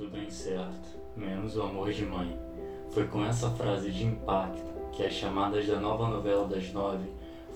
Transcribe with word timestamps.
Tudo 0.00 0.16
é 0.16 0.24
incerto, 0.24 0.88
menos 1.14 1.58
o 1.58 1.62
amor 1.62 1.92
de 1.92 2.06
mãe. 2.06 2.34
Foi 2.88 3.06
com 3.06 3.22
essa 3.22 3.50
frase 3.50 3.90
de 3.90 4.06
impacto 4.06 4.72
que 4.92 5.04
as 5.04 5.12
chamadas 5.12 5.66
da 5.66 5.78
nova 5.78 6.08
novela 6.08 6.48
das 6.48 6.72
nove 6.72 7.04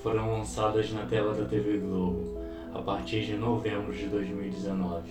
foram 0.02 0.30
lançadas 0.30 0.92
na 0.92 1.06
tela 1.06 1.32
da 1.32 1.46
TV 1.46 1.78
Globo 1.78 2.38
a 2.74 2.82
partir 2.82 3.24
de 3.24 3.34
novembro 3.34 3.94
de 3.94 4.08
2019. 4.08 5.10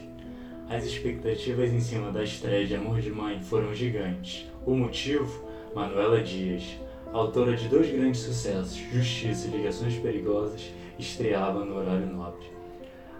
As 0.70 0.86
expectativas 0.86 1.74
em 1.74 1.80
cima 1.80 2.12
da 2.12 2.24
estreia 2.24 2.68
de 2.68 2.76
Amor 2.76 3.02
de 3.02 3.10
Mãe 3.10 3.42
foram 3.42 3.74
gigantes. 3.74 4.48
O 4.64 4.76
motivo? 4.76 5.50
Manuela 5.74 6.22
Dias, 6.22 6.78
autora 7.12 7.56
de 7.56 7.68
dois 7.68 7.92
grandes 7.92 8.22
sucessos, 8.22 8.76
Justiça 8.76 9.48
e 9.48 9.58
Ligações 9.58 9.98
Perigosas, 9.98 10.72
estreava 11.00 11.66
no 11.66 11.78
horário 11.78 12.06
nobre. 12.06 12.46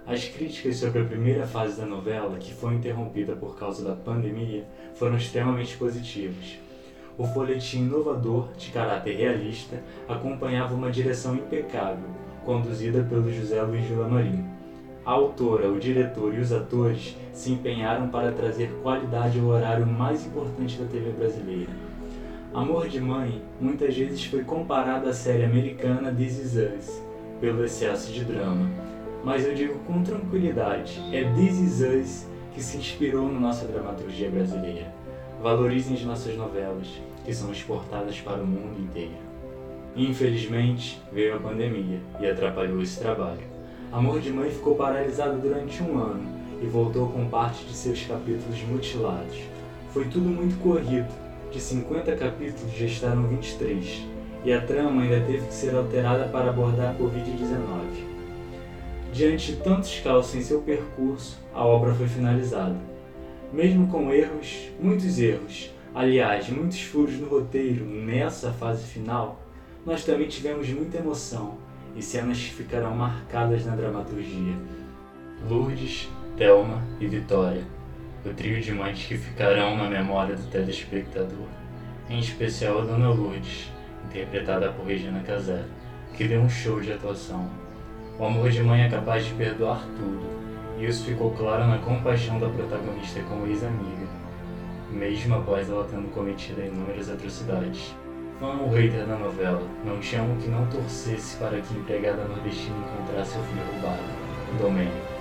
As 0.06 0.22
críticas 0.22 0.76
sobre 0.76 1.00
a 1.00 1.04
primeira 1.06 1.46
fase 1.46 1.80
da 1.80 1.86
novela, 1.86 2.36
que 2.36 2.52
foi 2.52 2.74
interrompida 2.74 3.34
por 3.34 3.58
causa 3.58 3.82
da 3.82 3.96
pandemia, 3.96 4.62
foram 4.96 5.16
extremamente 5.16 5.78
positivas. 5.78 6.58
O 7.16 7.24
folhetim 7.24 7.84
inovador, 7.84 8.52
de 8.58 8.70
caráter 8.70 9.16
realista, 9.16 9.82
acompanhava 10.06 10.74
uma 10.74 10.90
direção 10.90 11.36
impecável, 11.36 12.04
conduzida 12.44 13.02
pelo 13.02 13.32
José 13.32 13.62
Luiz 13.62 13.86
Villamarim. 13.86 14.44
A 15.06 15.12
autora, 15.12 15.70
o 15.70 15.80
diretor 15.80 16.34
e 16.34 16.40
os 16.40 16.52
atores 16.52 17.16
se 17.32 17.52
empenharam 17.52 18.08
para 18.08 18.30
trazer 18.30 18.70
qualidade 18.82 19.38
ao 19.38 19.46
horário 19.46 19.86
mais 19.86 20.26
importante 20.26 20.76
da 20.76 20.84
TV 20.86 21.12
brasileira. 21.12 21.72
Amor 22.52 22.88
de 22.88 23.00
Mãe 23.00 23.40
muitas 23.58 23.96
vezes 23.96 24.22
foi 24.26 24.44
comparado 24.44 25.08
à 25.08 25.14
série 25.14 25.44
americana 25.44 26.12
This 26.14 26.38
Is 26.38 26.56
Us, 26.56 27.02
pelo 27.40 27.64
excesso 27.64 28.12
de 28.12 28.22
drama 28.22 28.84
mas 29.24 29.46
eu 29.46 29.54
digo 29.54 29.78
com 29.80 30.02
tranquilidade: 30.02 31.00
é 31.12 31.24
This 31.32 31.58
Is 31.58 31.80
Us 31.80 32.26
que 32.54 32.62
se 32.62 32.76
inspirou 32.76 33.32
na 33.32 33.40
nossa 33.40 33.66
dramaturgia 33.66 34.30
brasileira. 34.30 34.94
Valorizem 35.42 35.96
as 35.96 36.04
nossas 36.04 36.36
novelas, 36.36 36.86
que 37.24 37.34
são 37.34 37.50
exportadas 37.50 38.20
para 38.20 38.42
o 38.42 38.46
mundo 38.46 38.80
inteiro. 38.80 39.24
Infelizmente, 39.96 41.00
veio 41.12 41.36
a 41.36 41.40
pandemia 41.40 42.00
e 42.20 42.26
atrapalhou 42.26 42.80
esse 42.80 43.00
trabalho. 43.00 43.42
Amor 43.92 44.20
de 44.20 44.32
Mãe 44.32 44.50
ficou 44.50 44.76
paralisado 44.76 45.38
durante 45.38 45.82
um 45.82 45.98
ano 45.98 46.28
e 46.62 46.66
voltou 46.66 47.08
com 47.08 47.28
parte 47.28 47.64
de 47.64 47.74
seus 47.74 48.02
capítulos 48.06 48.60
mutilados. 48.62 49.36
Foi 49.92 50.04
tudo 50.06 50.28
muito 50.28 50.60
corrido. 50.60 51.08
De 51.50 51.60
50 51.60 52.16
capítulos 52.16 52.72
já 52.76 52.86
estaram 52.86 53.28
23, 53.28 54.02
e 54.44 54.52
a 54.52 54.60
trama 54.60 55.02
ainda 55.02 55.20
teve 55.20 55.46
que 55.46 55.54
ser 55.54 55.74
alterada 55.74 56.24
para 56.24 56.50
abordar 56.50 56.90
a 56.90 56.94
Covid-19. 56.94 58.13
Diante 59.14 59.52
de 59.52 59.58
tantos 59.58 60.00
caos 60.00 60.34
em 60.34 60.42
seu 60.42 60.60
percurso, 60.62 61.40
a 61.54 61.64
obra 61.64 61.94
foi 61.94 62.08
finalizada. 62.08 62.74
Mesmo 63.52 63.86
com 63.86 64.12
erros, 64.12 64.72
muitos 64.80 65.20
erros, 65.20 65.70
aliás, 65.94 66.48
muitos 66.48 66.82
furos 66.82 67.14
no 67.20 67.28
roteiro 67.28 67.84
nessa 67.84 68.50
fase 68.50 68.82
final, 68.82 69.40
nós 69.86 70.04
também 70.04 70.26
tivemos 70.26 70.68
muita 70.68 70.98
emoção 70.98 71.58
e 71.94 72.02
cenas 72.02 72.38
que 72.38 72.54
ficarão 72.54 72.92
marcadas 72.96 73.64
na 73.64 73.76
dramaturgia. 73.76 74.56
Lourdes, 75.48 76.08
Thelma 76.36 76.82
e 76.98 77.06
Vitória, 77.06 77.62
o 78.26 78.30
trio 78.30 78.60
de 78.60 78.72
mães 78.72 79.06
que 79.06 79.16
ficarão 79.16 79.76
na 79.76 79.88
memória 79.88 80.34
do 80.34 80.50
telespectador. 80.50 81.46
Em 82.10 82.18
especial 82.18 82.80
a 82.80 82.84
Dona 82.84 83.10
Lourdes, 83.10 83.70
interpretada 84.06 84.72
por 84.72 84.86
Regina 84.86 85.20
Casé, 85.20 85.62
que 86.16 86.26
deu 86.26 86.40
um 86.40 86.50
show 86.50 86.80
de 86.80 86.92
atuação 86.92 87.48
o 88.18 88.24
amor 88.24 88.48
de 88.50 88.62
mãe 88.62 88.82
é 88.84 88.88
capaz 88.88 89.24
de 89.24 89.34
perdoar 89.34 89.84
tudo, 89.96 90.24
e 90.78 90.86
isso 90.86 91.04
ficou 91.04 91.32
claro 91.32 91.66
na 91.66 91.78
compaixão 91.78 92.38
da 92.38 92.48
protagonista 92.48 93.20
com 93.22 93.42
a 93.42 93.48
ex-amiga, 93.48 94.06
mesmo 94.90 95.34
após 95.34 95.68
ela 95.68 95.86
tendo 95.90 96.12
cometido 96.12 96.60
inúmeras 96.60 97.10
atrocidades. 97.10 97.94
Fã 98.38 98.58
ou 98.60 98.70
hater 98.70 99.06
da 99.06 99.16
novela, 99.16 99.62
não 99.84 99.98
tinha 100.00 100.22
um 100.22 100.36
que 100.36 100.48
não 100.48 100.66
torcesse 100.66 101.36
para 101.36 101.60
que 101.60 101.74
a 101.74 101.78
empregada 101.78 102.24
nordestina 102.24 102.76
encontrasse 102.78 103.32
seu 103.32 103.42
filho 103.42 103.62
roubado, 103.72 104.02
Domênico. 104.60 105.14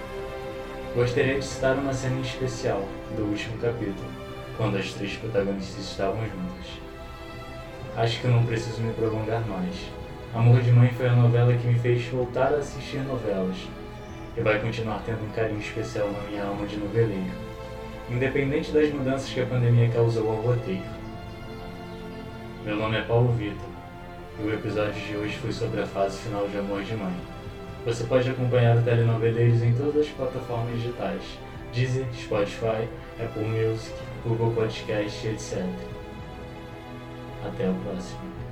Gostaria 0.96 1.40
de 1.40 1.46
citar 1.46 1.76
uma 1.76 1.94
cena 1.94 2.20
especial 2.22 2.84
do 3.16 3.24
último 3.24 3.58
capítulo, 3.58 4.10
quando 4.58 4.78
as 4.78 4.94
três 4.94 5.16
protagonistas 5.16 5.84
estavam 5.84 6.22
juntas. 6.22 6.80
Acho 7.96 8.22
que 8.22 8.28
não 8.28 8.46
preciso 8.46 8.82
me 8.82 8.94
prolongar 8.94 9.42
mais, 9.48 9.76
Amor 10.34 10.62
de 10.62 10.72
Mãe 10.72 10.90
foi 10.90 11.08
a 11.08 11.14
novela 11.14 11.54
que 11.54 11.68
me 11.68 11.78
fez 11.78 12.08
voltar 12.08 12.52
a 12.54 12.58
assistir 12.58 12.98
novelas 13.02 13.56
e 14.36 14.42
vai 14.42 14.60
continuar 14.60 15.04
tendo 15.06 15.24
um 15.24 15.30
carinho 15.30 15.60
especial 15.60 16.12
na 16.12 16.28
minha 16.28 16.44
alma 16.44 16.66
de 16.66 16.76
noveleiro, 16.76 17.32
independente 18.10 18.72
das 18.72 18.92
mudanças 18.92 19.30
que 19.30 19.42
a 19.42 19.46
pandemia 19.46 19.90
causou 19.90 20.28
ao 20.32 20.38
roteiro. 20.38 20.82
Meu 22.66 22.76
nome 22.76 22.98
é 22.98 23.04
Paulo 23.04 23.32
Vitor 23.34 23.70
e 24.40 24.44
o 24.44 24.52
episódio 24.52 25.00
de 25.00 25.16
hoje 25.16 25.38
foi 25.38 25.52
sobre 25.52 25.82
a 25.82 25.86
fase 25.86 26.18
final 26.18 26.48
de 26.48 26.58
Amor 26.58 26.82
de 26.82 26.96
Mãe. 26.96 27.16
Você 27.86 28.04
pode 28.06 28.28
acompanhar 28.28 28.76
o 28.76 28.82
Telenoveleiros 28.82 29.62
em 29.62 29.74
todas 29.74 30.08
as 30.08 30.08
plataformas 30.08 30.74
digitais, 30.82 31.22
Deezer, 31.72 32.08
Spotify, 32.12 32.90
Apple 33.24 33.44
Music, 33.44 33.94
Google 34.26 34.52
Podcast, 34.54 35.28
etc. 35.28 35.64
Até 37.46 37.70
o 37.70 37.76
próximo. 37.76 38.43